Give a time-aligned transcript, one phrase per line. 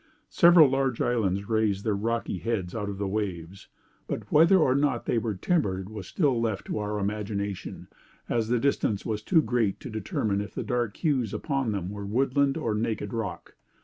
[0.31, 3.67] Several large islands raised their high rocky heads out of the waves;
[4.07, 7.87] but whether or not they were timbered was still left to our imagination,
[8.27, 12.03] as the distance was too great to determine if the dark hues upon them were
[12.03, 13.53] woodland or naked rock.